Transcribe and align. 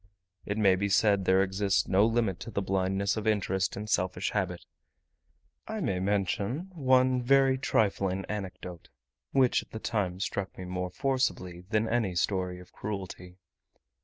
It 0.47 0.57
may 0.57 0.75
be 0.75 0.89
said 0.89 1.25
there 1.25 1.43
exists 1.43 1.87
no 1.87 2.07
limit 2.07 2.39
to 2.39 2.49
the 2.49 2.63
blindness 2.63 3.17
of 3.17 3.27
interest 3.27 3.75
and 3.77 3.87
selfish 3.87 4.31
habit. 4.31 4.65
I 5.67 5.79
may 5.79 5.99
mention 5.99 6.71
one 6.73 7.21
very 7.21 7.55
trifling 7.55 8.25
anecdote, 8.25 8.89
which 9.31 9.61
at 9.61 9.69
the 9.69 9.79
time 9.79 10.19
struck 10.19 10.57
me 10.57 10.65
more 10.65 10.89
forcibly 10.89 11.61
than 11.69 11.87
any 11.87 12.15
story 12.15 12.59
of 12.59 12.71
cruelty. 12.71 13.37